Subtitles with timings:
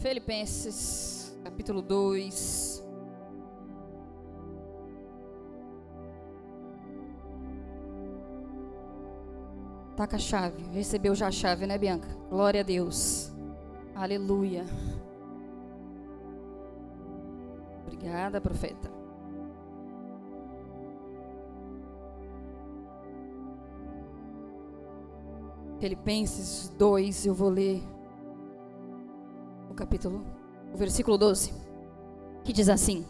[0.00, 2.86] Filipenses, capítulo 2.
[9.96, 10.62] Taca a chave.
[10.72, 12.08] Recebeu já a chave, né, Bianca?
[12.30, 13.32] Glória a Deus.
[13.92, 14.64] Aleluia.
[17.84, 18.88] Obrigada, profeta.
[25.80, 27.82] Filipenses 2, eu vou ler
[29.78, 30.24] capítulo,
[30.74, 31.54] o versículo 12,
[32.42, 33.06] que diz assim: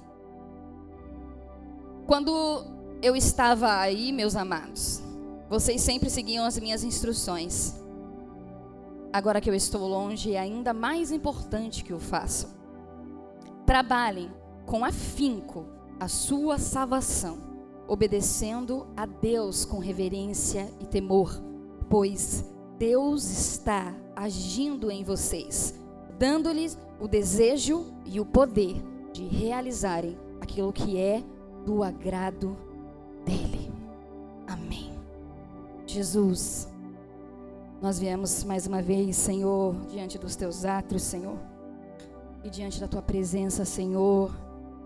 [2.07, 2.63] Quando
[3.01, 5.03] eu estava aí, meus amados,
[5.49, 7.75] vocês sempre seguiam as minhas instruções.
[9.11, 12.51] Agora que eu estou longe, é ainda mais importante que o façam.
[13.65, 14.31] Trabalhem
[14.67, 15.65] com afinco
[15.99, 17.39] a sua salvação,
[17.87, 21.43] obedecendo a Deus com reverência e temor,
[21.89, 22.45] pois
[22.79, 25.75] Deus está agindo em vocês,
[26.19, 28.83] dando-lhes o desejo e o poder
[29.13, 31.23] de realizarem aquilo que é
[31.65, 32.57] do agrado
[33.25, 33.71] dele.
[34.47, 34.93] Amém.
[35.87, 36.69] Jesus,
[37.81, 41.39] nós viemos mais uma vez, Senhor, diante dos teus atos, Senhor,
[42.43, 44.31] e diante da tua presença, Senhor,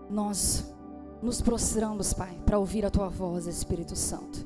[0.09, 0.73] nós
[1.21, 4.45] nos prostramos, Pai, para ouvir a tua voz, Espírito Santo.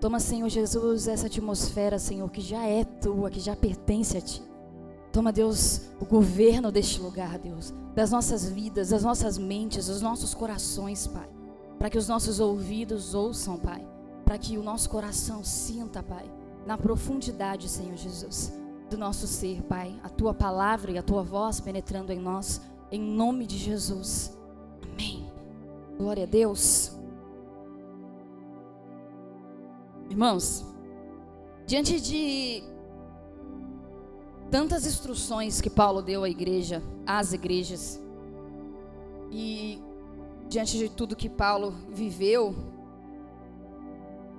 [0.00, 4.47] Toma, Senhor Jesus, essa atmosfera, Senhor, que já é tua, que já pertence a ti.
[5.12, 10.34] Toma, Deus, o governo deste lugar, Deus, das nossas vidas, das nossas mentes, dos nossos
[10.34, 11.28] corações, Pai.
[11.78, 13.86] Para que os nossos ouvidos ouçam, Pai.
[14.24, 16.30] Para que o nosso coração sinta, Pai,
[16.66, 18.52] na profundidade, Senhor Jesus,
[18.90, 23.00] do nosso ser, Pai, a tua palavra e a tua voz penetrando em nós, em
[23.00, 24.36] nome de Jesus.
[24.82, 25.26] Amém.
[25.96, 26.92] Glória a Deus.
[30.10, 30.64] Irmãos,
[31.66, 32.62] diante de
[34.50, 38.00] tantas instruções que Paulo deu à igreja, às igrejas,
[39.30, 39.80] e
[40.48, 42.54] diante de tudo que Paulo viveu,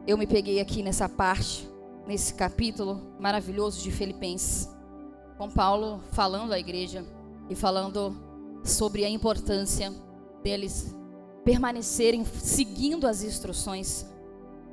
[0.07, 1.69] eu me peguei aqui nessa parte,
[2.07, 4.67] nesse capítulo maravilhoso de Filipenses,
[5.37, 7.05] com Paulo falando à igreja
[7.49, 8.15] e falando
[8.63, 9.93] sobre a importância
[10.43, 10.95] deles
[11.43, 14.05] permanecerem seguindo as instruções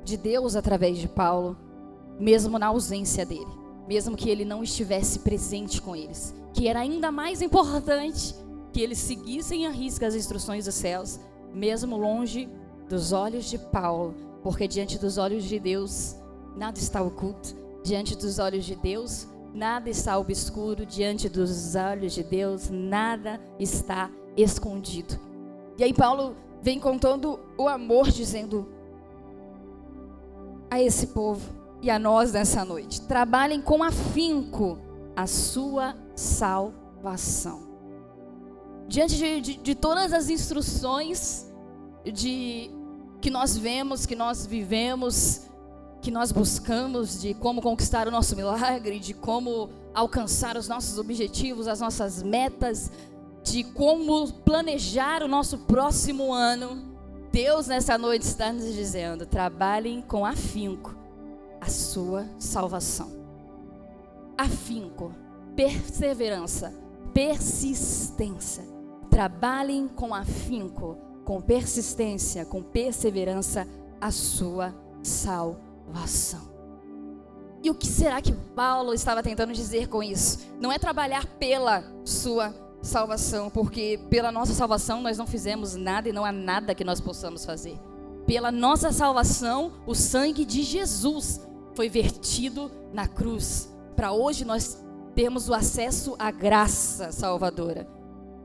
[0.03, 1.57] de Deus através de Paulo,
[2.19, 7.11] mesmo na ausência dele, mesmo que ele não estivesse presente com eles, que era ainda
[7.11, 8.35] mais importante
[8.73, 11.19] que eles seguissem a risca as instruções dos céus,
[11.53, 12.49] mesmo longe
[12.89, 16.15] dos olhos de Paulo, porque diante dos olhos de Deus
[16.55, 22.23] nada está oculto, diante dos olhos de Deus nada está obscuro, diante dos olhos de
[22.23, 25.19] Deus nada está escondido.
[25.77, 28.67] E aí Paulo vem contando o amor, dizendo:
[30.69, 31.49] a esse povo
[31.81, 33.01] e a nós nessa noite.
[33.01, 34.79] Trabalhem com afinco
[35.15, 37.67] a sua salvação.
[38.87, 41.51] Diante de, de, de todas as instruções
[42.05, 42.71] de
[43.19, 45.41] que nós vemos, que nós vivemos,
[46.01, 51.67] que nós buscamos de como conquistar o nosso milagre, de como alcançar os nossos objetivos,
[51.67, 52.91] as nossas metas,
[53.43, 56.95] de como planejar o nosso próximo ano.
[57.31, 60.96] Deus nessa noite está nos dizendo: trabalhem com afinco
[61.67, 63.11] a sua salvação.
[64.37, 65.13] Afinco,
[65.53, 66.73] perseverança,
[67.13, 68.63] persistência.
[69.09, 73.67] Trabalhem com afinco, com persistência, com perseverança
[73.99, 74.73] a sua
[75.03, 76.55] salvação.
[77.61, 80.47] E o que será que Paulo estava tentando dizer com isso?
[80.61, 86.13] Não é trabalhar pela sua salvação, porque pela nossa salvação nós não fizemos nada e
[86.13, 87.77] não há nada que nós possamos fazer.
[88.25, 91.41] Pela nossa salvação, o sangue de Jesus
[91.77, 93.71] foi vertido na cruz.
[93.95, 94.83] Para hoje nós
[95.13, 97.87] temos o acesso à graça salvadora.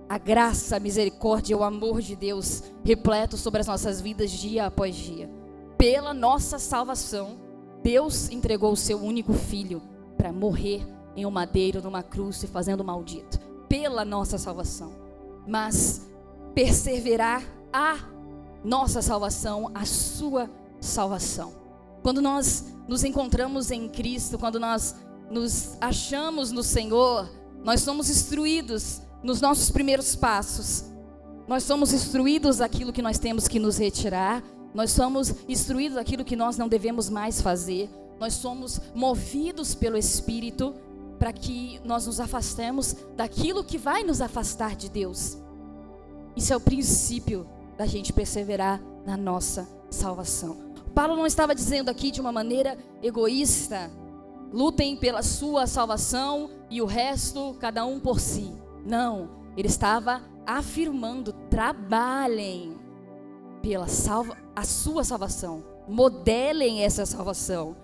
[0.06, 4.94] A graça, a misericórdia, o amor de Deus repleto sobre as nossas vidas dia após
[4.94, 5.30] dia.
[5.78, 7.40] Pela nossa salvação,
[7.82, 9.80] Deus entregou o seu único filho
[10.18, 14.92] para morrer em um madeiro, numa cruz, se fazendo maldito pela nossa salvação,
[15.48, 16.06] mas
[16.54, 17.42] perseverar
[17.72, 17.96] a
[18.62, 21.61] nossa salvação, a sua salvação.
[22.02, 24.94] Quando nós nos encontramos em Cristo, quando nós
[25.30, 27.30] nos achamos no Senhor,
[27.64, 30.84] nós somos instruídos nos nossos primeiros passos.
[31.46, 34.42] Nós somos instruídos aquilo que nós temos que nos retirar,
[34.74, 37.90] nós somos instruídos aquilo que nós não devemos mais fazer.
[38.18, 40.74] Nós somos movidos pelo Espírito
[41.18, 45.36] para que nós nos afastemos daquilo que vai nos afastar de Deus.
[46.34, 47.46] Isso é o princípio
[47.76, 50.71] da gente perseverar na nossa salvação.
[50.94, 53.90] Paulo não estava dizendo aqui de uma maneira egoísta,
[54.52, 58.52] lutem pela sua salvação e o resto cada um por si.
[58.84, 62.76] Não, ele estava afirmando: trabalhem
[63.62, 67.76] pela salva, a sua salvação, modelem essa salvação.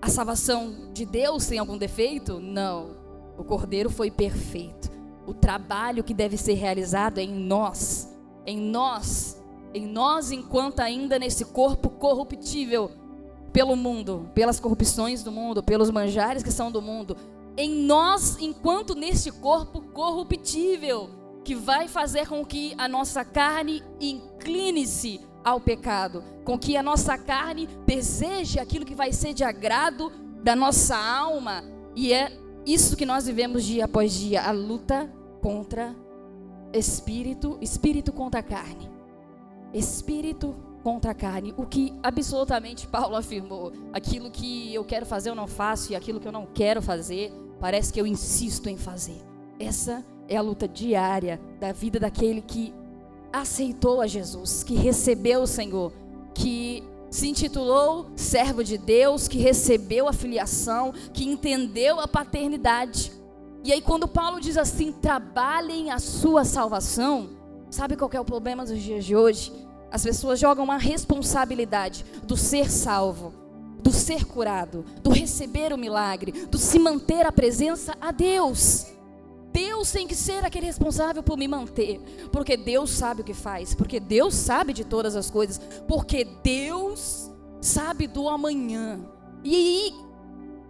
[0.00, 2.40] A salvação de Deus tem algum defeito?
[2.40, 2.96] Não.
[3.38, 4.90] O Cordeiro foi perfeito.
[5.26, 8.12] O trabalho que deve ser realizado é em nós,
[8.44, 9.40] em nós,
[9.74, 12.90] em nós enquanto ainda nesse corpo corruptível
[13.52, 17.16] pelo mundo, pelas corrupções do mundo, pelos manjares que são do mundo,
[17.56, 21.10] em nós enquanto neste corpo corruptível
[21.44, 27.18] que vai fazer com que a nossa carne incline-se ao pecado, com que a nossa
[27.18, 30.10] carne deseje aquilo que vai ser de agrado
[30.42, 31.64] da nossa alma,
[31.94, 32.32] e é
[32.64, 35.94] isso que nós vivemos dia após dia, a luta contra
[36.72, 38.91] espírito, espírito contra carne.
[39.72, 43.72] Espírito contra a carne, o que absolutamente Paulo afirmou.
[43.92, 47.32] Aquilo que eu quero fazer eu não faço e aquilo que eu não quero fazer,
[47.60, 49.20] parece que eu insisto em fazer.
[49.58, 52.74] Essa é a luta diária da vida daquele que
[53.32, 55.92] aceitou a Jesus, que recebeu o Senhor,
[56.34, 63.12] que se intitulou servo de Deus, que recebeu a filiação, que entendeu a paternidade.
[63.64, 67.30] E aí, quando Paulo diz assim: trabalhem a sua salvação,
[67.72, 69.52] sabe qual é o problema dos dias de hoje?
[69.90, 73.34] As pessoas jogam uma responsabilidade do ser salvo,
[73.82, 78.86] do ser curado, do receber o milagre, do se manter a presença a Deus.
[79.52, 83.74] Deus tem que ser aquele responsável por me manter, porque Deus sabe o que faz,
[83.74, 87.30] porque Deus sabe de todas as coisas, porque Deus
[87.60, 89.00] sabe do amanhã.
[89.44, 89.92] E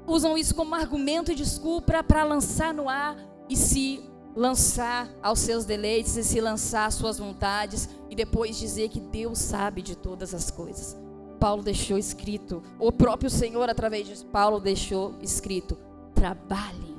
[0.07, 3.17] usam isso como argumento e desculpa para lançar no ar
[3.49, 8.89] e se lançar aos seus deleites e se lançar às suas vontades e depois dizer
[8.89, 10.97] que Deus sabe de todas as coisas.
[11.39, 15.77] Paulo deixou escrito, o próprio Senhor através de Paulo deixou escrito:
[16.15, 16.93] trabalhe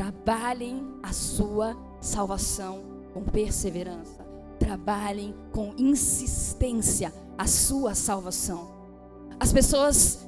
[0.00, 2.82] Trabalhem a sua salvação
[3.12, 4.24] com perseverança.
[4.58, 8.68] Trabalhem com insistência a sua salvação.
[9.38, 10.26] As pessoas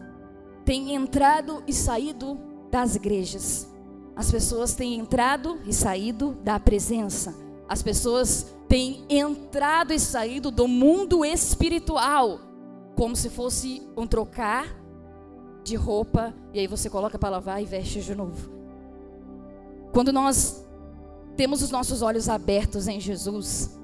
[0.64, 2.38] têm entrado e saído
[2.70, 3.68] das igrejas.
[4.14, 7.34] As pessoas têm entrado e saído da presença.
[7.68, 12.40] As pessoas têm entrado e saído do mundo espiritual,
[12.94, 14.82] como se fosse um trocar
[15.64, 18.50] de roupa e aí você coloca para lavar e veste de novo.
[19.92, 20.64] Quando nós
[21.36, 23.78] temos os nossos olhos abertos em Jesus,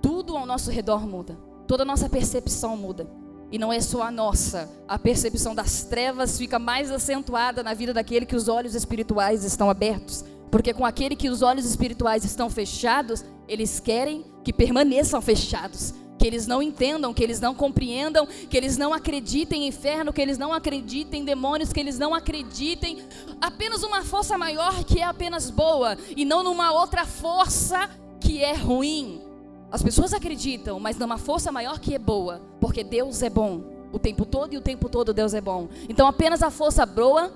[0.00, 1.36] tudo ao nosso redor muda,
[1.66, 3.06] toda a nossa percepção muda.
[3.52, 7.92] E não é só a nossa, a percepção das trevas fica mais acentuada na vida
[7.92, 10.24] daquele que os olhos espirituais estão abertos.
[10.50, 16.26] Porque com aquele que os olhos espirituais estão fechados, eles querem que permaneçam fechados que
[16.28, 20.38] eles não entendam, que eles não compreendam, que eles não acreditem em inferno, que eles
[20.38, 23.02] não acreditem em demônios, que eles não acreditem
[23.40, 27.90] apenas uma força maior que é apenas boa e não numa outra força
[28.20, 29.31] que é ruim.
[29.72, 33.98] As pessoas acreditam, mas numa força maior que é boa, porque Deus é bom o
[33.98, 35.68] tempo todo e o tempo todo Deus é bom.
[35.88, 37.32] Então apenas a força boa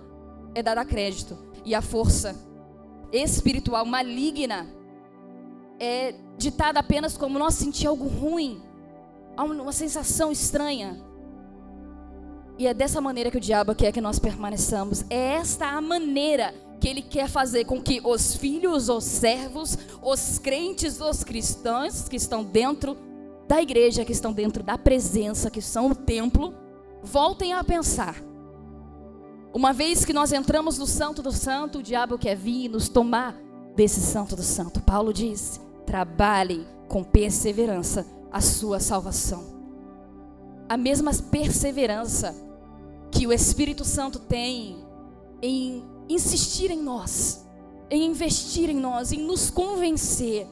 [0.55, 2.37] é dada crédito e a força
[3.11, 4.67] espiritual maligna
[5.81, 8.63] é ditada apenas como nós sentir algo ruim
[9.39, 11.03] uma sensação estranha.
[12.59, 15.05] E é dessa maneira que o diabo quer que nós permaneçamos.
[15.11, 20.39] É esta a maneira que ele quer fazer com que os filhos, os servos, os
[20.39, 22.97] crentes, os cristãos que estão dentro
[23.49, 26.55] da igreja, que estão dentro da presença, que são o templo,
[27.03, 28.17] voltem a pensar.
[29.55, 33.35] Uma vez que nós entramos no Santo do Santo, o diabo quer vir nos tomar
[33.75, 34.81] desse Santo do Santo.
[34.83, 39.57] Paulo diz: trabalhem com perseverança a sua salvação.
[40.69, 42.35] A mesma perseverança
[43.11, 44.85] que o Espírito Santo tem
[45.41, 47.47] em insistir em nós,
[47.91, 50.47] em investir em nós, em nos convencer.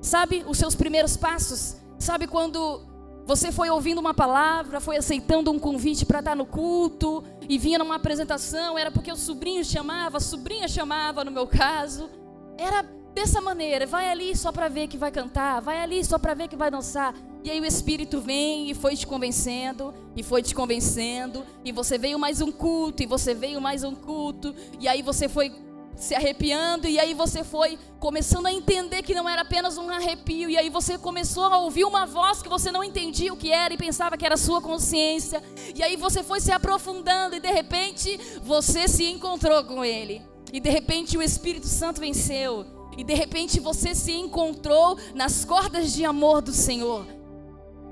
[0.00, 1.76] Sabe os seus primeiros passos?
[1.98, 2.80] Sabe quando
[3.26, 7.78] você foi ouvindo uma palavra, foi aceitando um convite para estar no culto e vinha
[7.78, 12.08] numa apresentação, era porque o sobrinho chamava, a sobrinha chamava no meu caso.
[12.56, 16.34] Era dessa maneira, vai ali só para ver que vai cantar, vai ali só para
[16.34, 17.14] ver que vai dançar.
[17.46, 21.96] E aí o Espírito vem e foi te convencendo, e foi te convencendo, e você
[21.96, 25.54] veio mais um culto, e você veio mais um culto, e aí você foi
[25.94, 30.50] se arrepiando, e aí você foi começando a entender que não era apenas um arrepio,
[30.50, 33.72] e aí você começou a ouvir uma voz que você não entendia o que era
[33.72, 35.40] e pensava que era sua consciência,
[35.72, 40.20] e aí você foi se aprofundando, e de repente você se encontrou com Ele,
[40.52, 42.66] e de repente o Espírito Santo venceu,
[42.98, 47.15] e de repente você se encontrou nas cordas de amor do Senhor.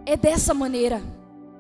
[0.07, 1.03] É dessa maneira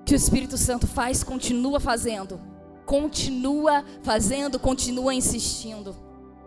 [0.04, 2.38] que o Espírito Santo faz, continua fazendo,
[2.84, 5.96] continua fazendo, continua insistindo.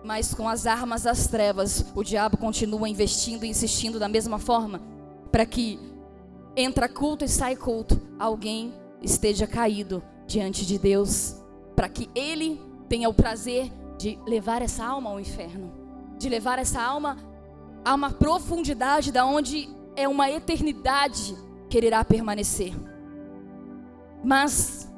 [0.04, 4.80] Mas com as armas das trevas, o diabo continua investindo e insistindo da mesma forma,
[5.32, 5.80] para que
[6.56, 11.36] entra culto e sai culto, alguém esteja caído diante de Deus,
[11.76, 15.74] para que ele tenha o prazer de levar essa alma ao inferno,
[16.20, 17.18] de levar essa alma
[17.84, 21.36] a uma profundidade da onde é uma eternidade
[21.70, 22.74] que irá permanecer.
[24.24, 24.92] Mas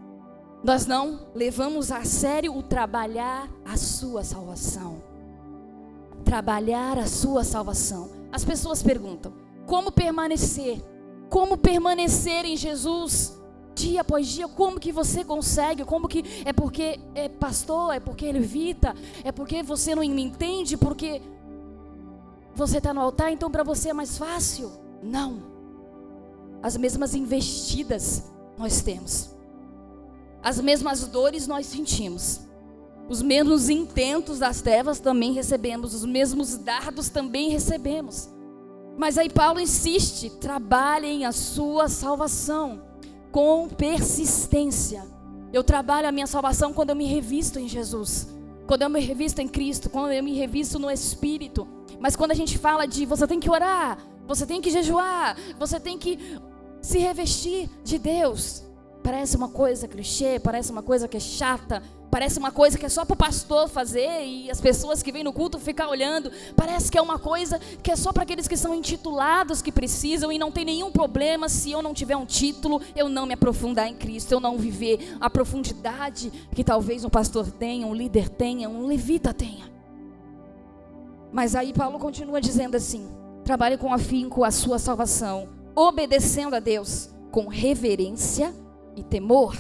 [0.64, 5.02] nós não levamos a sério o trabalhar a sua salvação.
[6.24, 8.10] Trabalhar a sua salvação.
[8.32, 9.34] As pessoas perguntam:
[9.66, 10.82] como permanecer?
[11.30, 13.40] Como permanecer em Jesus?
[13.80, 15.86] dia após dia, como que você consegue?
[15.86, 20.76] Como que é porque é pastor, é porque ele evita, é porque você não entende,
[20.76, 21.22] porque
[22.54, 24.72] você está no altar, então para você é mais fácil?
[25.02, 25.59] Não.
[26.62, 28.24] As mesmas investidas
[28.58, 29.36] nós temos.
[30.44, 32.42] As mesmas dores nós sentimos.
[33.10, 35.94] Os mesmos intentos das trevas também recebemos.
[35.94, 38.30] Os mesmos dardos também recebemos.
[38.98, 42.82] Mas aí Paulo insiste: trabalhem a sua salvação
[43.32, 45.04] com persistência.
[45.52, 48.28] Eu trabalho a minha salvação quando eu me revisto em Jesus.
[48.68, 51.68] Quando eu me revisto em Cristo, quando eu me revisto no Espírito.
[52.00, 53.98] Mas quando a gente fala de você tem que orar,
[54.28, 56.20] você tem que jejuar, você tem que
[56.82, 58.64] se revestir de Deus.
[59.04, 61.82] Parece uma coisa clichê, parece uma coisa que é chata,
[62.12, 65.24] parece uma coisa que é só para o pastor fazer e as pessoas que vêm
[65.24, 66.32] no culto ficar olhando.
[66.56, 70.32] Parece que é uma coisa que é só para aqueles que são intitulados que precisam
[70.32, 73.88] e não tem nenhum problema se eu não tiver um título, eu não me aprofundar
[73.88, 78.70] em Cristo, eu não viver a profundidade que talvez um pastor tenha, um líder tenha,
[78.70, 79.70] um levita tenha.
[81.32, 83.08] Mas aí Paulo continua dizendo assim:
[83.44, 85.48] trabalhe com afinco a sua salvação,
[85.80, 88.54] obedecendo a Deus com reverência
[88.98, 89.56] e temor,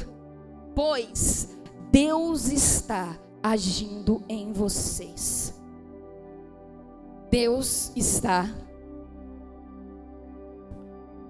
[0.75, 1.57] pois
[1.89, 5.57] Deus está agindo em vocês.
[7.31, 8.53] Deus está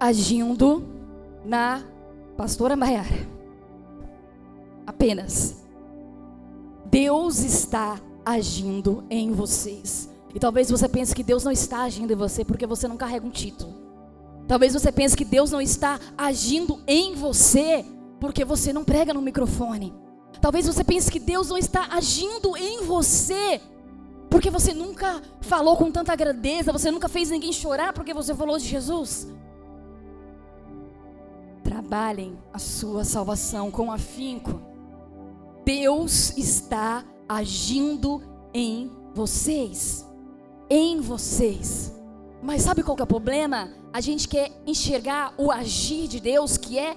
[0.00, 0.82] agindo
[1.44, 1.84] na
[2.36, 3.28] pastora Maiara.
[4.84, 5.62] Apenas.
[6.86, 10.10] Deus está agindo em vocês.
[10.34, 13.24] E talvez você pense que Deus não está agindo em você porque você não carrega
[13.24, 13.79] um título.
[14.50, 17.86] Talvez você pense que Deus não está agindo em você
[18.18, 19.94] porque você não prega no microfone.
[20.40, 23.60] Talvez você pense que Deus não está agindo em você
[24.28, 28.58] porque você nunca falou com tanta grandeza, você nunca fez ninguém chorar porque você falou
[28.58, 29.28] de Jesus.
[31.62, 34.60] Trabalhem a sua salvação com afinco.
[35.64, 38.20] Deus está agindo
[38.52, 40.04] em vocês.
[40.68, 41.94] Em vocês.
[42.42, 43.78] Mas sabe qual é o problema?
[43.92, 46.96] A gente quer enxergar o agir de Deus que é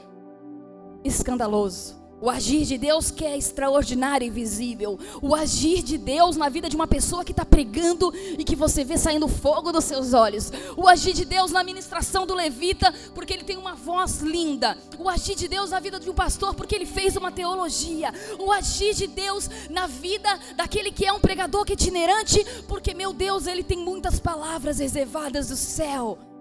[1.03, 2.03] escandaloso.
[2.21, 4.97] O agir de Deus que é extraordinário e visível.
[5.21, 8.83] O agir de Deus na vida de uma pessoa que está pregando e que você
[8.83, 10.51] vê saindo fogo dos seus olhos.
[10.77, 14.77] O agir de Deus na ministração do levita, porque ele tem uma voz linda.
[14.97, 18.13] O agir de Deus na vida de um pastor, porque ele fez uma teologia.
[18.39, 22.93] O agir de Deus na vida daquele que é um pregador que é itinerante, porque,
[22.93, 26.32] meu Deus, ele tem muitas palavras reservadas do céu.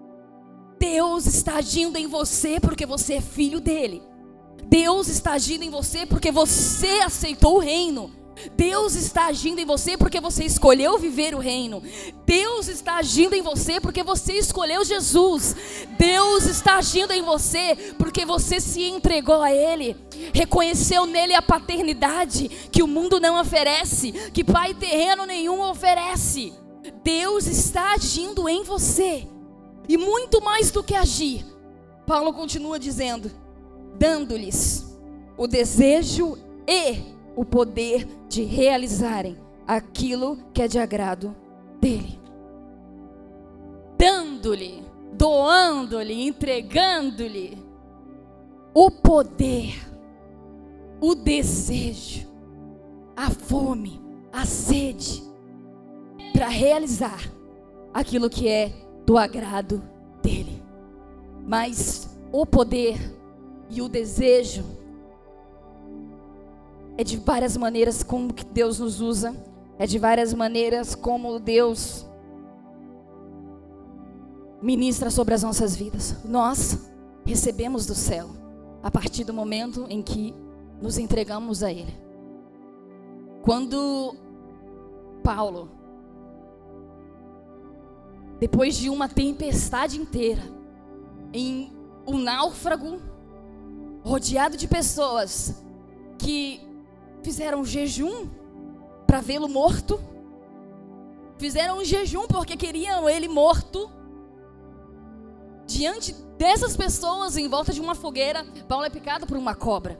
[0.83, 4.03] Deus está agindo em você porque você é filho dele.
[4.65, 8.11] Deus está agindo em você porque você aceitou o reino.
[8.57, 11.81] Deus está agindo em você porque você escolheu viver o reino.
[12.25, 15.55] Deus está agindo em você porque você escolheu Jesus.
[15.97, 19.95] Deus está agindo em você porque você se entregou a Ele.
[20.33, 26.51] Reconheceu nele a paternidade que o mundo não oferece, que pai terreno nenhum oferece.
[27.01, 29.29] Deus está agindo em você.
[29.87, 31.45] E muito mais do que agir.
[32.05, 33.31] Paulo continua dizendo:
[33.97, 34.97] dando-lhes
[35.37, 36.37] o desejo
[36.67, 39.37] e o poder de realizarem
[39.67, 41.35] aquilo que é de agrado
[41.79, 42.19] dele.
[43.97, 47.57] Dando-lhe, doando-lhe, entregando-lhe
[48.73, 49.75] o poder,
[50.99, 52.27] o desejo,
[53.15, 55.23] a fome, a sede
[56.33, 57.31] para realizar
[57.93, 58.73] aquilo que é
[59.05, 59.81] do agrado
[60.21, 60.61] dele.
[61.45, 62.97] Mas o poder
[63.69, 64.63] e o desejo
[66.97, 69.35] é de várias maneiras como que Deus nos usa,
[69.79, 72.05] é de várias maneiras como Deus
[74.61, 76.15] ministra sobre as nossas vidas.
[76.23, 76.79] Nós
[77.25, 78.29] recebemos do céu
[78.81, 80.33] a partir do momento em que
[80.81, 81.93] nos entregamos a Ele.
[83.41, 84.15] Quando
[85.23, 85.69] Paulo,
[88.39, 90.43] depois de uma tempestade inteira,
[91.31, 91.71] em
[92.05, 93.01] um náufrago
[94.03, 95.63] rodeado de pessoas
[96.17, 96.61] que
[97.23, 98.27] fizeram jejum
[99.07, 99.99] para vê-lo morto,
[101.37, 103.89] fizeram um jejum porque queriam ele morto.
[105.65, 109.99] Diante dessas pessoas, em volta de uma fogueira, Paulo é picado por uma cobra.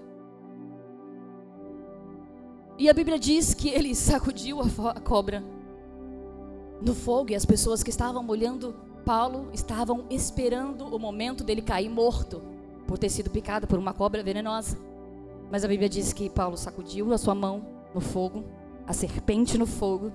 [2.78, 5.44] E a Bíblia diz que ele sacudiu a cobra
[6.84, 8.76] no fogo e as pessoas que estavam olhando
[9.06, 12.42] Paulo estavam esperando o momento dele cair morto
[12.86, 14.78] por ter sido picado por uma cobra venenosa.
[15.50, 18.44] Mas a Bíblia diz que Paulo sacudiu a sua mão no fogo,
[18.88, 20.12] a serpente no fogo,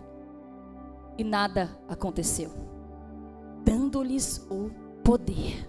[1.17, 2.51] e nada aconteceu,
[3.65, 4.71] dando-lhes o
[5.03, 5.69] poder.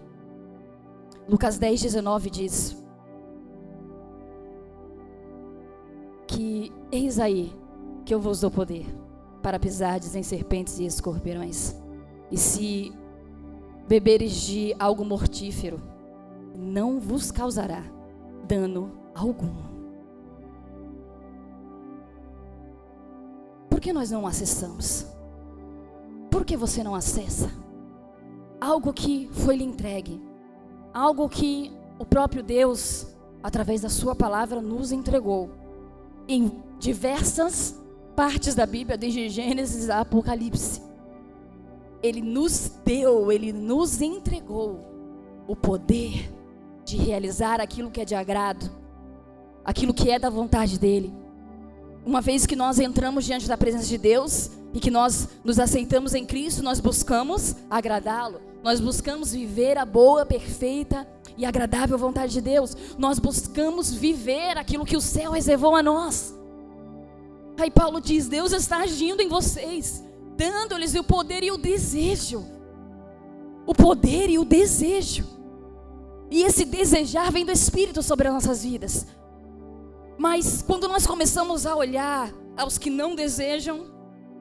[1.27, 2.83] Lucas 10, 19 diz
[6.27, 7.53] que eis aí
[8.05, 8.85] que eu vos dou poder
[9.41, 11.75] para pisardes em serpentes e escorpiões.
[12.31, 12.93] E se
[13.88, 15.81] beberes de algo mortífero,
[16.55, 17.84] não vos causará
[18.48, 19.69] dano algum.
[23.69, 25.05] Por que nós não acessamos?
[26.29, 27.50] Por que você não acessa?
[28.60, 30.22] Algo que foi lhe entregue,
[30.93, 33.08] algo que o próprio Deus,
[33.41, 35.50] através da Sua palavra, nos entregou
[36.27, 37.79] em diversas
[38.15, 40.81] partes da Bíblia, desde Gênesis a Apocalipse.
[42.01, 44.79] Ele nos deu, ele nos entregou
[45.47, 46.31] o poder
[46.85, 48.69] de realizar aquilo que é de agrado,
[49.63, 51.13] aquilo que é da vontade dele.
[52.05, 56.13] Uma vez que nós entramos diante da presença de Deus e que nós nos aceitamos
[56.13, 58.39] em Cristo, nós buscamos agradá-lo.
[58.63, 62.75] Nós buscamos viver a boa, perfeita e agradável vontade de Deus.
[62.97, 66.35] Nós buscamos viver aquilo que o céu reservou a nós.
[67.59, 70.03] Aí Paulo diz: Deus está agindo em vocês,
[70.37, 72.45] dando-lhes o poder e o desejo.
[73.65, 75.25] O poder e o desejo.
[76.31, 79.05] E esse desejar vem do Espírito sobre as nossas vidas.
[80.17, 83.85] Mas quando nós começamos a olhar aos que não desejam,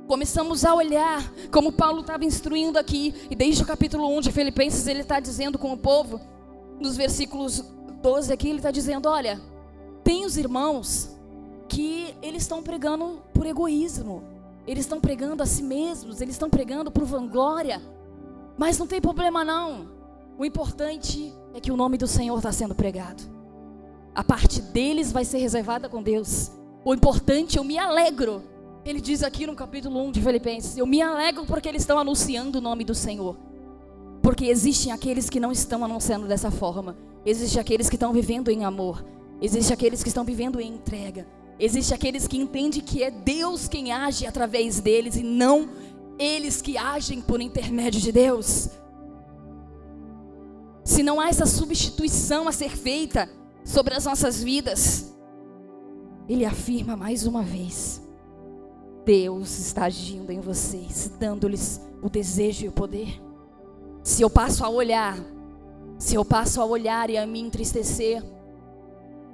[0.06, 4.86] começamos a olhar, como Paulo estava instruindo aqui, e desde o capítulo 1 de Filipenses
[4.86, 6.20] ele está dizendo com o povo,
[6.80, 7.64] nos versículos
[8.00, 9.40] 12 aqui, ele está dizendo: Olha,
[10.04, 11.17] tem os irmãos
[11.68, 14.24] que eles estão pregando por egoísmo,
[14.66, 17.80] eles estão pregando a si mesmos, eles estão pregando por vanglória,
[18.56, 19.88] mas não tem problema não.
[20.38, 23.22] O importante é que o nome do Senhor está sendo pregado.
[24.14, 26.50] A parte deles vai ser reservada com Deus.
[26.84, 28.42] O importante, eu me alegro.
[28.84, 32.58] Ele diz aqui no capítulo 1 de Filipenses: Eu me alegro porque eles estão anunciando
[32.58, 33.36] o nome do Senhor.
[34.22, 36.96] Porque existem aqueles que não estão anunciando dessa forma.
[37.24, 39.04] Existem aqueles que estão vivendo em amor.
[39.40, 41.26] Existem aqueles que estão vivendo em entrega.
[41.58, 45.68] Existem aqueles que entendem que é Deus quem age através deles e não
[46.18, 48.68] eles que agem por intermédio de Deus.
[50.84, 53.28] Se não há essa substituição a ser feita
[53.64, 55.14] sobre as nossas vidas,
[56.28, 58.00] ele afirma mais uma vez:
[59.04, 63.20] Deus está agindo em vocês, dando-lhes o desejo e o poder.
[64.02, 65.18] Se eu passo a olhar,
[65.98, 68.22] se eu passo a olhar e a me entristecer,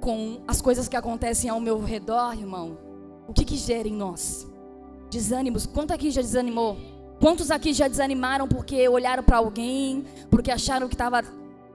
[0.05, 2.77] com as coisas que acontecem ao meu redor, irmão,
[3.27, 4.45] o que que gera em nós?
[5.09, 5.65] Desânimos.
[5.65, 6.77] Quanto aqui já desanimou?
[7.19, 11.23] Quantos aqui já desanimaram porque olharam para alguém, porque acharam que estava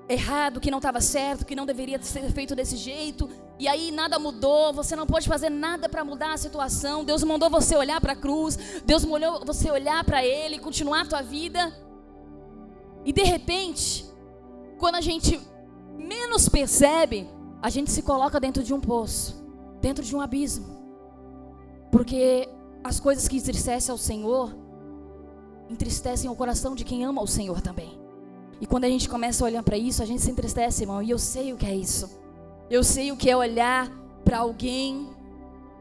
[0.08, 4.16] errado, que não estava certo, que não deveria ser feito desse jeito, e aí nada
[4.16, 7.04] mudou, você não pode fazer nada para mudar a situação.
[7.04, 11.06] Deus mandou você olhar para a cruz, Deus mandou você olhar para Ele, continuar a
[11.06, 11.76] tua vida.
[13.04, 14.06] E de repente,
[14.78, 15.40] quando a gente
[15.98, 17.28] menos percebe,
[17.62, 19.44] a gente se coloca dentro de um poço,
[19.80, 20.66] dentro de um abismo.
[21.90, 22.48] Porque
[22.82, 24.56] as coisas que entristecem ao Senhor
[25.68, 28.00] entristecem o coração de quem ama o Senhor também.
[28.60, 31.02] E quando a gente começa a olhar para isso, a gente se entristece, irmão.
[31.02, 32.10] E eu sei o que é isso.
[32.68, 33.90] Eu sei o que é olhar
[34.24, 35.08] para alguém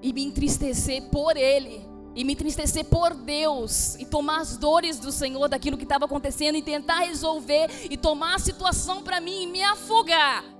[0.01, 1.87] e me entristecer por ele.
[2.15, 3.95] E me entristecer por Deus.
[3.95, 6.55] E tomar as dores do Senhor daquilo que estava acontecendo.
[6.55, 7.69] E tentar resolver.
[7.89, 10.58] E tomar a situação para mim e me afogar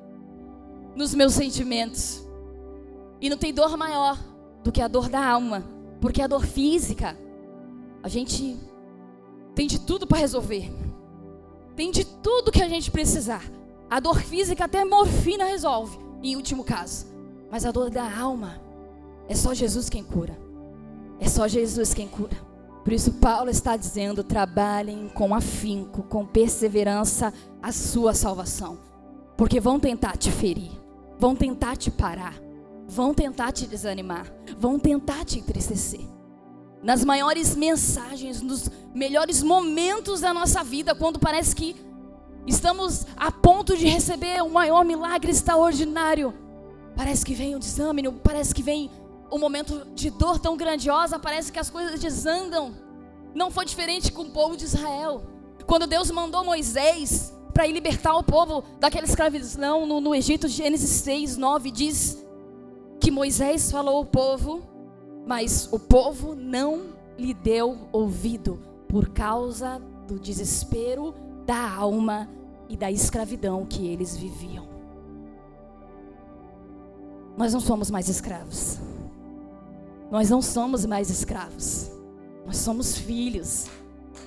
[1.00, 2.28] nos meus sentimentos.
[3.22, 4.20] E não tem dor maior
[4.62, 5.64] do que a dor da alma,
[6.02, 7.18] porque a dor física,
[8.04, 8.60] a gente
[9.56, 10.70] tem de tudo para resolver.
[11.74, 13.42] Tem de tudo que a gente precisar.
[13.90, 17.08] A dor física até morfina resolve, em último caso.
[17.50, 18.62] Mas a dor da alma
[19.30, 20.38] é só Jesus quem cura.
[21.18, 22.36] É só Jesus quem cura.
[22.84, 28.78] Por isso Paulo está dizendo: trabalhem com afinco, com perseverança a sua salvação.
[29.38, 30.79] Porque vão tentar te ferir
[31.20, 32.36] vão tentar te parar,
[32.88, 34.26] vão tentar te desanimar,
[34.58, 36.02] vão tentar te entristecer.
[36.82, 41.76] Nas maiores mensagens, nos melhores momentos da nossa vida, quando parece que
[42.48, 46.34] estamos a ponto de receber um maior milagre extraordinário,
[46.96, 48.90] parece que vem o desânimo, parece que vem
[49.30, 52.74] um momento de dor tão grandiosa, parece que as coisas desandam.
[53.36, 55.22] Não foi diferente com o povo de Israel.
[55.68, 60.90] Quando Deus mandou Moisés para ir libertar o povo daquela escravidão no, no Egito, Gênesis
[60.90, 62.26] 6, 9 diz
[63.00, 64.62] que Moisés falou ao povo,
[65.26, 71.14] mas o povo não lhe deu ouvido por causa do desespero
[71.46, 72.30] da alma
[72.68, 74.68] e da escravidão que eles viviam.
[77.38, 78.78] Nós não somos mais escravos.
[80.12, 81.90] Nós não somos mais escravos.
[82.46, 83.68] Nós somos filhos.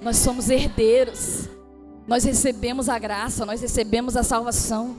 [0.01, 1.49] Nós somos herdeiros.
[2.07, 4.97] Nós recebemos a graça, nós recebemos a salvação.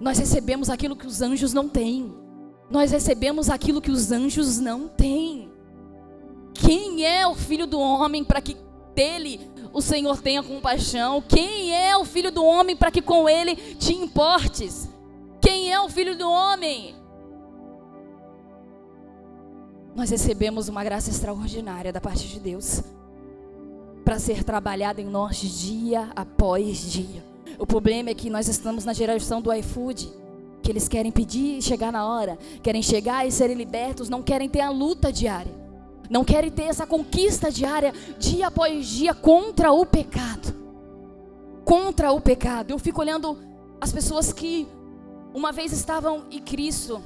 [0.00, 2.14] Nós recebemos aquilo que os anjos não têm.
[2.70, 5.50] Nós recebemos aquilo que os anjos não têm.
[6.54, 8.56] Quem é o filho do homem para que
[8.94, 9.40] dele
[9.72, 11.22] o Senhor tenha compaixão?
[11.22, 14.88] Quem é o filho do homem para que com ele te importes?
[15.40, 16.96] Quem é o filho do homem?
[19.94, 22.82] Nós recebemos uma graça extraordinária da parte de Deus
[24.08, 27.22] para ser trabalhada em nós dia após dia.
[27.58, 30.10] O problema é que nós estamos na geração do iFood,
[30.62, 34.48] que eles querem pedir e chegar na hora, querem chegar e serem libertos, não querem
[34.48, 35.52] ter a luta diária,
[36.08, 40.54] não querem ter essa conquista diária, dia após dia, contra o pecado.
[41.62, 42.70] Contra o pecado.
[42.70, 43.36] Eu fico olhando
[43.78, 44.66] as pessoas que
[45.34, 47.02] uma vez estavam em Cristo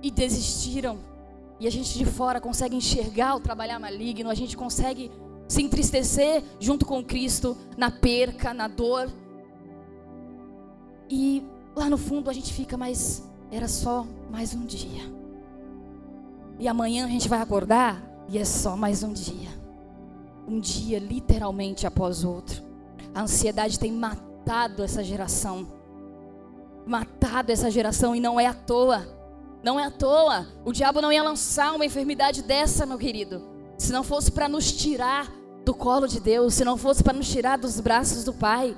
[0.00, 1.00] e desistiram.
[1.58, 5.10] E a gente de fora consegue enxergar o trabalhar maligno, a gente consegue
[5.50, 9.12] se entristecer junto com Cristo na perca, na dor.
[11.10, 15.02] E lá no fundo a gente fica, mas era só mais um dia.
[16.56, 19.48] E amanhã a gente vai acordar e é só mais um dia.
[20.46, 22.62] Um dia literalmente após outro.
[23.12, 25.66] A ansiedade tem matado essa geração.
[26.86, 29.04] Matado essa geração e não é à toa.
[29.64, 30.46] Não é à toa.
[30.64, 33.42] O diabo não ia lançar uma enfermidade dessa, meu querido.
[33.76, 35.39] Se não fosse para nos tirar
[35.70, 38.76] do colo de Deus, se não fosse para nos tirar dos braços do Pai.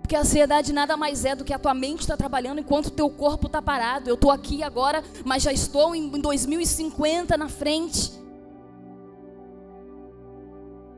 [0.00, 2.90] Porque a ansiedade nada mais é do que a tua mente está trabalhando enquanto o
[2.92, 4.08] teu corpo está parado.
[4.08, 8.12] Eu estou aqui agora, mas já estou em 2050 na frente.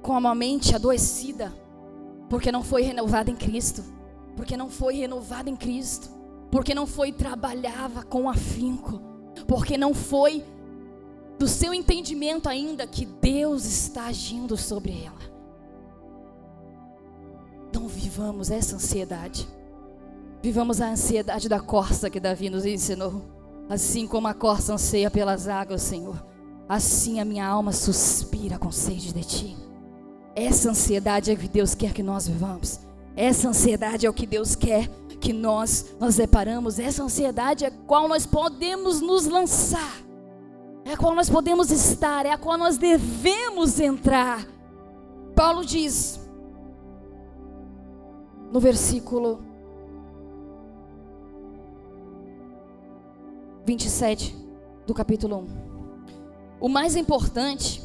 [0.03, 1.55] Com uma mente adoecida,
[2.29, 3.83] porque não foi renovada em Cristo.
[4.37, 6.11] Porque não foi renovada em Cristo.
[6.51, 9.01] Porque não foi trabalhava com afinco.
[9.47, 10.45] Porque não foi
[11.45, 15.21] do seu entendimento ainda que Deus está agindo sobre ela.
[17.71, 19.47] Não vivamos essa ansiedade.
[20.43, 23.21] Vivamos a ansiedade da corça que Davi nos ensinou.
[23.69, 26.25] Assim como a corça anseia pelas águas, Senhor,
[26.67, 29.57] assim a minha alma suspira com sede de Ti.
[30.35, 32.81] Essa ansiedade é que Deus quer que nós vivamos.
[33.15, 34.89] Essa ansiedade é o que Deus quer
[35.21, 36.79] que nós nos deparamos.
[36.79, 40.04] Essa ansiedade é qual nós podemos nos lançar
[40.85, 44.47] é a qual nós podemos estar, é a qual nós devemos entrar.
[45.35, 46.21] Paulo diz,
[48.53, 49.43] no versículo
[53.65, 54.37] 27
[54.87, 55.65] do capítulo 1.
[56.61, 57.83] O mais importante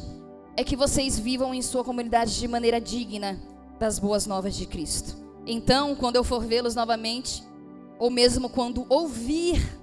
[0.56, 3.40] é que vocês vivam em sua comunidade de maneira digna
[3.78, 5.16] das boas novas de Cristo.
[5.46, 7.42] Então, quando eu for vê-los novamente,
[7.98, 9.79] ou mesmo quando ouvir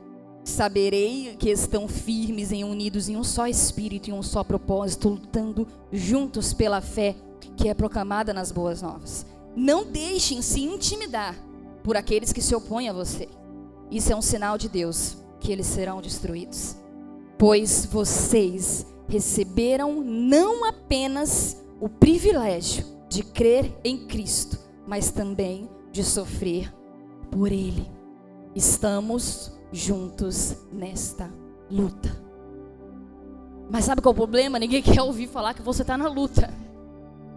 [0.48, 5.68] Saberei que estão firmes e unidos em um só espírito e um só propósito, lutando
[5.92, 7.18] juntos pela fé
[7.58, 9.26] que é proclamada nas boas novas.
[9.54, 11.36] Não deixem se intimidar
[11.84, 13.28] por aqueles que se opõem a você.
[13.92, 16.78] Isso é um sinal de Deus que eles serão destruídos.
[17.38, 24.58] Pois vocês receberam não apenas o privilégio de crer em Cristo,
[24.88, 26.74] mas também de sofrer
[27.30, 27.86] por Ele.
[28.56, 31.32] Estamos juntos nesta
[31.70, 32.28] luta.
[33.70, 34.58] Mas sabe qual é o problema?
[34.58, 36.54] Ninguém quer ouvir falar que você está na luta.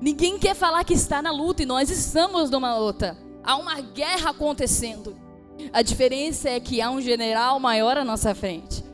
[0.00, 3.18] Ninguém quer falar que está na luta e nós estamos numa luta.
[3.42, 5.16] Há uma guerra acontecendo.
[5.72, 8.84] A diferença é que há um general maior à nossa frente.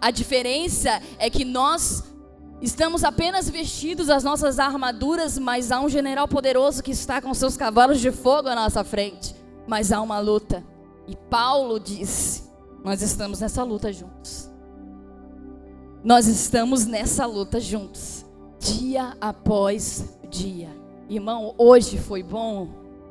[0.00, 2.04] A diferença é que nós
[2.60, 7.56] estamos apenas vestidos as nossas armaduras, mas há um general poderoso que está com seus
[7.56, 9.34] cavalos de fogo à nossa frente.
[9.66, 10.64] Mas há uma luta.
[11.06, 12.49] E Paulo disse
[12.84, 14.50] nós estamos nessa luta juntos.
[16.02, 18.24] Nós estamos nessa luta juntos,
[18.58, 20.68] dia após dia.
[21.08, 22.68] Irmão, hoje foi bom,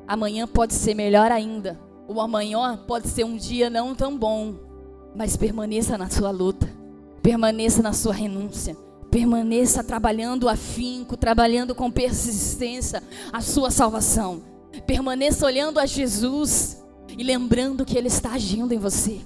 [0.08, 1.80] amanhã pode ser melhor ainda.
[2.08, 4.56] O amanhã pode ser um dia não tão bom,
[5.16, 6.68] mas permaneça na sua luta,
[7.22, 8.76] permaneça na sua renúncia,
[9.12, 14.42] permaneça trabalhando afinco, trabalhando com persistência a sua salvação.
[14.88, 16.84] Permaneça olhando a Jesus
[17.16, 19.20] e lembrando que Ele está agindo em você.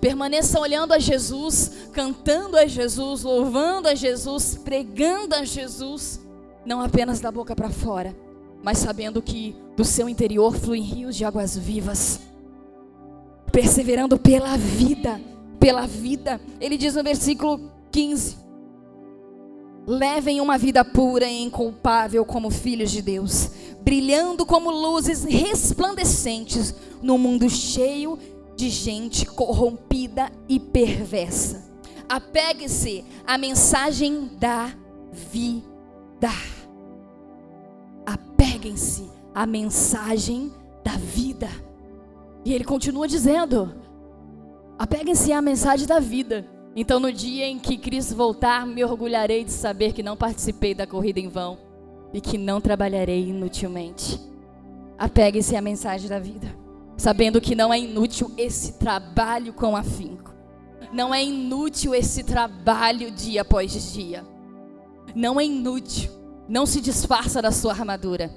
[0.00, 6.20] Permaneça olhando a Jesus, cantando a Jesus, louvando a Jesus, pregando a Jesus.
[6.64, 8.14] não apenas da boca para fora,
[8.62, 12.20] mas sabendo que do seu interior fluem rios de águas vivas,
[13.50, 15.20] perseverando pela vida,
[15.58, 16.40] pela vida.
[16.60, 18.36] Ele diz no versículo 15:
[19.86, 23.50] Levem uma vida pura e inculpável como filhos de Deus,
[23.82, 31.70] brilhando como luzes resplandecentes no mundo cheio de gente corrompida e perversa.
[32.08, 34.72] Apegue-se à mensagem da
[35.12, 36.30] vida.
[38.04, 40.52] Apeguem-se à mensagem
[40.84, 41.48] da vida.
[42.44, 43.72] E ele continua dizendo:
[44.78, 46.46] apeguem-se à mensagem da vida.
[46.74, 50.86] Então, no dia em que Cristo voltar, me orgulharei de saber que não participei da
[50.86, 51.58] corrida em vão
[52.12, 54.20] e que não trabalharei inutilmente.
[54.96, 56.54] Apegue-se à mensagem da vida,
[57.00, 60.34] sabendo que não é inútil esse trabalho com afinco.
[60.92, 64.22] Não é inútil esse trabalho dia após dia.
[65.14, 66.10] Não é inútil.
[66.46, 68.30] Não se disfarça da sua armadura.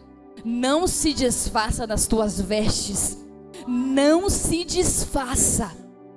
[0.45, 3.17] Não se disfarça das tuas vestes.
[3.67, 5.69] Não se disfarça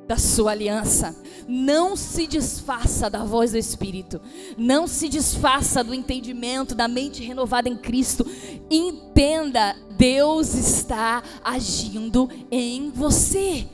[0.06, 1.16] da sua aliança.
[1.48, 4.20] Não se desfaça da voz do Espírito.
[4.56, 8.26] Não se desfaça do entendimento, da mente renovada em Cristo.
[8.70, 13.66] Entenda, Deus está agindo em você.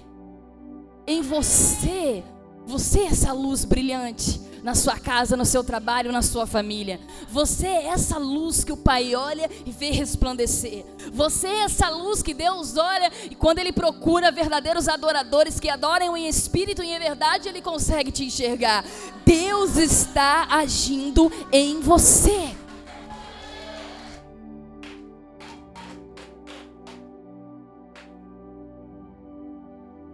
[1.07, 2.23] Em você.
[2.67, 7.01] Você é essa luz brilhante na sua casa, no seu trabalho, na sua família.
[7.29, 10.85] Você é essa luz que o Pai olha e vê resplandecer.
[11.13, 16.17] Você é essa luz que Deus olha e quando Ele procura verdadeiros adoradores que adoram
[16.17, 18.85] em espírito e em verdade, Ele consegue te enxergar.
[19.27, 22.55] Deus está agindo em você.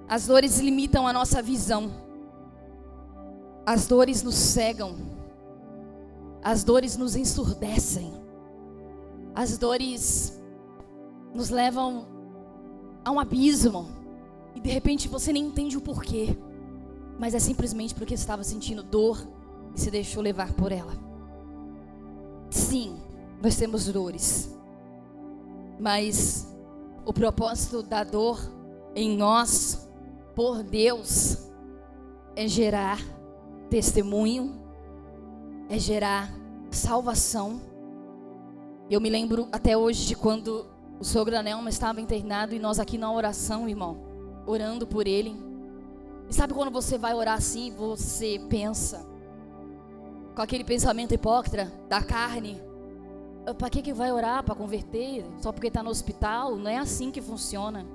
[0.09, 2.08] As dores limitam a nossa visão.
[3.69, 4.97] As dores nos cegam.
[6.43, 8.11] As dores nos ensurdecem.
[9.35, 10.41] As dores
[11.35, 12.07] nos levam
[13.05, 13.91] a um abismo.
[14.55, 16.35] E de repente você nem entende o porquê.
[17.19, 19.23] Mas é simplesmente porque estava sentindo dor
[19.75, 20.95] e se deixou levar por ela.
[22.49, 22.97] Sim,
[23.43, 24.51] nós temos dores.
[25.79, 26.49] Mas
[27.05, 28.41] o propósito da dor
[28.95, 29.87] em nós,
[30.35, 31.37] por Deus,
[32.35, 33.18] é gerar
[33.69, 34.61] testemunho,
[35.69, 36.33] é gerar
[36.71, 37.61] salvação.
[38.91, 40.67] Eu me lembro até hoje de quando
[40.99, 43.99] o sogro Anelma estava internado e nós aqui na oração, irmão,
[44.47, 45.37] orando por ele.
[46.29, 49.07] E sabe quando você vai orar assim, você pensa
[50.35, 52.61] com aquele pensamento hipócrita da carne?
[53.57, 55.25] Para que que vai orar para converter?
[55.41, 56.57] Só porque está no hospital?
[56.57, 57.87] Não é assim que funciona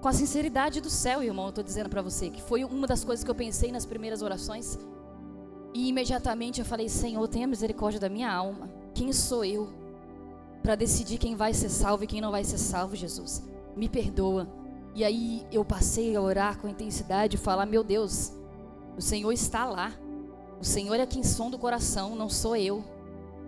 [0.00, 3.04] com a sinceridade do céu, irmão, eu estou dizendo para você, que foi uma das
[3.04, 4.78] coisas que eu pensei nas primeiras orações.
[5.74, 8.70] E imediatamente eu falei: Senhor, tenha misericórdia da minha alma.
[8.94, 9.68] Quem sou eu
[10.62, 13.42] para decidir quem vai ser salvo e quem não vai ser salvo, Jesus?
[13.76, 14.48] Me perdoa.
[14.94, 18.32] E aí eu passei a orar com intensidade e falar: Meu Deus,
[18.96, 19.92] o Senhor está lá.
[20.60, 22.84] O Senhor é quem sonda o coração, não sou eu.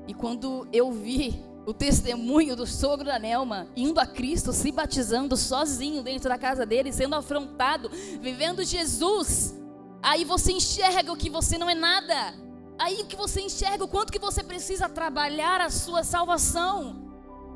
[0.06, 5.36] E quando eu vi o testemunho do sogro da Nelma, indo a Cristo, se batizando
[5.36, 9.54] sozinho dentro da casa dele, sendo afrontado, vivendo Jesus.
[10.02, 12.34] Aí você enxerga o que você não é nada.
[12.78, 17.08] Aí que você enxerga o quanto que você precisa trabalhar a sua salvação.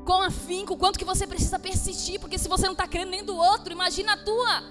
[0.05, 3.25] Com afinco, o quanto que você precisa persistir, porque se você não está crendo nem
[3.25, 4.63] do outro, imagina a tua.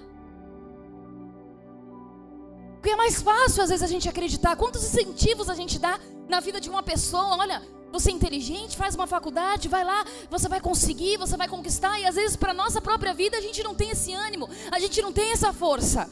[2.74, 4.54] Porque é mais fácil às vezes a gente acreditar.
[4.54, 5.98] Quantos incentivos a gente dá
[6.34, 7.36] na vida de uma pessoa?
[7.36, 12.00] Olha, você é inteligente, faz uma faculdade, vai lá, você vai conseguir, você vai conquistar.
[12.00, 15.00] E às vezes, para nossa própria vida, a gente não tem esse ânimo, a gente
[15.00, 16.10] não tem essa força.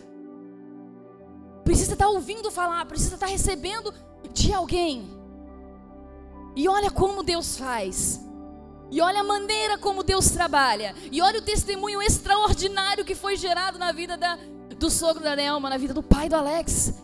[1.64, 3.92] Precisa estar tá ouvindo falar, precisa estar tá recebendo
[4.32, 5.10] de alguém.
[6.54, 8.20] E olha como Deus faz.
[8.92, 10.94] E olha a maneira como Deus trabalha.
[11.10, 14.38] E olha o testemunho extraordinário que foi gerado na vida da,
[14.78, 16.94] do sogro da Nelma, na vida do pai do Alex.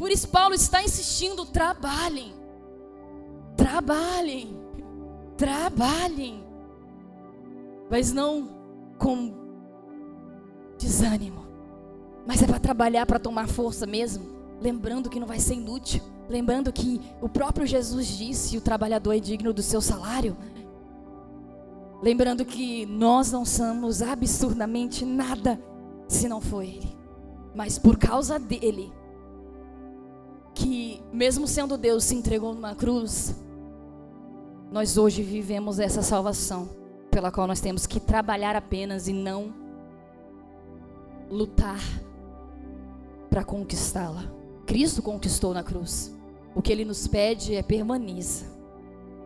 [0.00, 2.32] Por isso, Paulo está insistindo: trabalhem.
[3.54, 4.56] Trabalhem,
[5.36, 6.42] trabalhem,
[7.90, 8.48] mas não
[8.98, 9.34] com
[10.78, 11.44] desânimo,
[12.26, 14.24] mas é para trabalhar, para tomar força mesmo,
[14.58, 19.20] lembrando que não vai ser inútil, lembrando que o próprio Jesus disse: o trabalhador é
[19.20, 20.34] digno do seu salário.
[22.02, 25.60] Lembrando que nós não somos absurdamente nada
[26.08, 26.96] se não for Ele,
[27.54, 28.90] mas por causa dele,
[30.60, 33.34] que mesmo sendo Deus se entregou numa cruz,
[34.70, 36.68] nós hoje vivemos essa salvação,
[37.10, 39.54] pela qual nós temos que trabalhar apenas e não
[41.30, 41.80] lutar
[43.30, 44.30] para conquistá-la.
[44.66, 46.14] Cristo conquistou na cruz.
[46.54, 48.44] O que ele nos pede é permaneça.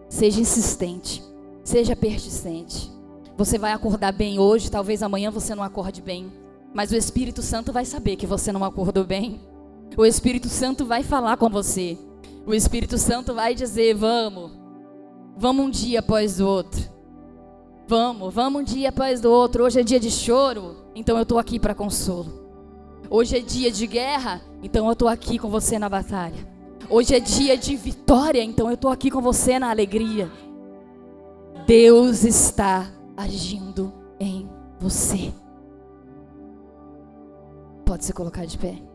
[0.09, 1.23] Seja insistente,
[1.65, 2.93] seja persistente.
[3.37, 6.33] Você vai acordar bem hoje, talvez amanhã você não acorde bem,
[6.73, 9.41] mas o Espírito Santo vai saber que você não acordou bem.
[9.97, 11.99] O Espírito Santo vai falar com você.
[12.47, 14.51] O Espírito Santo vai dizer: vamos,
[15.37, 16.83] vamos um dia após o outro.
[17.87, 19.65] Vamos, vamos um dia após o outro.
[19.65, 22.45] Hoje é dia de choro, então eu estou aqui para consolo.
[23.11, 26.49] Hoje é dia de guerra, então eu estou aqui com você na batalha.
[26.89, 30.31] Hoje é dia de vitória, então eu estou aqui com você na alegria.
[31.67, 35.33] Deus está agindo em você.
[37.85, 38.94] Pode se colocar de pé.